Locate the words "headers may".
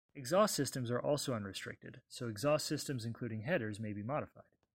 3.41-3.93